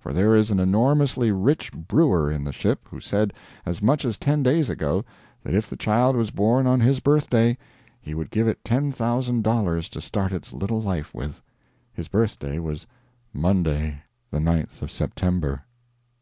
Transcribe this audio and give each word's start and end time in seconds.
For 0.00 0.14
there 0.14 0.34
is 0.34 0.50
an 0.50 0.58
enormously 0.58 1.30
rich 1.30 1.70
brewer 1.70 2.32
in 2.32 2.44
the 2.44 2.52
ship 2.54 2.88
who 2.88 2.98
said 2.98 3.34
as 3.66 3.82
much 3.82 4.06
as 4.06 4.16
ten 4.16 4.42
days 4.42 4.70
ago, 4.70 5.04
that 5.42 5.52
if 5.52 5.68
the 5.68 5.76
child 5.76 6.16
was 6.16 6.30
born 6.30 6.66
on 6.66 6.80
his 6.80 6.98
birthday 6.98 7.58
he 8.00 8.14
would 8.14 8.30
give 8.30 8.48
it 8.48 8.64
ten 8.64 8.90
thousand 8.90 9.42
dollars 9.44 9.90
to 9.90 10.00
start 10.00 10.32
its 10.32 10.54
little 10.54 10.80
life 10.80 11.12
with. 11.12 11.42
His 11.92 12.08
birthday 12.08 12.58
was 12.58 12.86
Monday, 13.34 14.00
the 14.30 14.38
9th 14.38 14.80
of 14.80 14.90
September. 14.90 15.66